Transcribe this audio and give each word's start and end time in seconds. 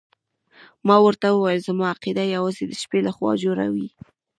ما 0.87 0.97
ورته 1.05 1.27
وویل 1.29 1.59
زما 1.67 1.85
عقیده 1.93 2.23
یوازې 2.35 2.63
د 2.67 2.73
شپې 2.81 2.99
لخوا 3.07 3.31
جوړه 3.43 3.65
وي. 3.73 3.87